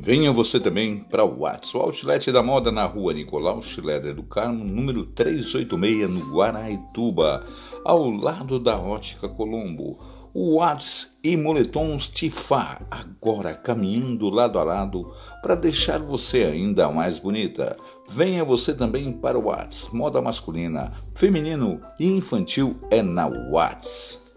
Venha 0.00 0.32
você 0.32 0.60
também 0.60 1.00
para 1.00 1.24
o 1.24 1.40
Whats, 1.40 1.74
o 1.74 1.78
Outlet 1.78 2.30
da 2.30 2.42
Moda 2.42 2.70
na 2.70 2.84
rua 2.84 3.12
Nicolau 3.12 3.60
Schileder 3.60 4.14
do 4.14 4.22
Carmo, 4.22 4.64
número 4.64 5.04
386, 5.04 6.08
no 6.08 6.32
Guaraituba, 6.32 7.44
ao 7.84 8.08
lado 8.08 8.60
da 8.60 8.78
Ótica 8.78 9.28
Colombo. 9.28 9.98
O 10.32 10.58
Whats 10.58 11.18
e 11.24 11.36
Moletons 11.36 12.08
Tifá, 12.08 12.80
agora 12.90 13.54
caminhando 13.54 14.30
lado 14.30 14.58
a 14.58 14.62
lado 14.62 15.12
para 15.42 15.56
deixar 15.56 15.98
você 15.98 16.44
ainda 16.44 16.90
mais 16.90 17.18
bonita. 17.18 17.76
Venha 18.08 18.44
você 18.44 18.72
também 18.72 19.12
para 19.12 19.38
o 19.38 19.46
Whats, 19.46 19.88
moda 19.92 20.22
masculina, 20.22 20.92
feminino 21.14 21.80
e 21.98 22.06
infantil 22.06 22.76
é 22.90 23.02
na 23.02 23.26
Whats. 23.26 24.27